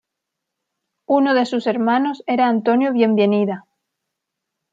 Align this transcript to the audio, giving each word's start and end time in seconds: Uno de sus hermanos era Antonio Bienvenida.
Uno 1.05 1.35
de 1.35 1.45
sus 1.45 1.67
hermanos 1.67 2.23
era 2.25 2.47
Antonio 2.47 2.91
Bienvenida. 2.91 3.67